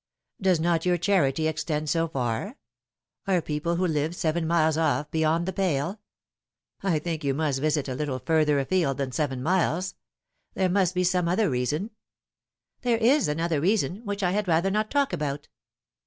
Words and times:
"Does 0.41 0.59
not 0.59 0.83
your 0.83 0.97
charity 0.97 1.47
extend 1.47 1.87
so 1.87 2.07
far? 2.07 2.57
Are 3.27 3.39
people 3.39 3.75
who 3.75 3.85
live 3.85 4.15
seven 4.15 4.47
miles 4.47 4.75
off 4.75 5.11
beyond 5.11 5.45
the 5.45 5.53
pale? 5.53 5.99
I 6.81 6.97
think 6.97 7.23
you 7.23 7.35
must 7.35 7.59
visit 7.59 7.87
a 7.87 7.93
little 7.93 8.17
further 8.17 8.57
afield 8.59 8.97
than 8.97 9.11
seven 9.11 9.43
miles. 9.43 9.93
There 10.55 10.69
must 10.69 10.95
be 10.95 11.03
some 11.03 11.27
other 11.27 11.51
reason."" 11.51 11.91
There 12.81 12.97
is 12.97 13.27
another 13.27 13.61
reason, 13.61 13.97
which 14.03 14.23
I 14.23 14.31
had 14.31 14.47
rather 14.47 14.71
not 14.71 14.89
talk 14.89 15.13
about." 15.13 15.47